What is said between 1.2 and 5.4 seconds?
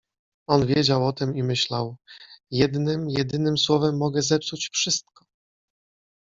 i myślał:— Jednym jedynym słowem mogę zepsuć wszystko.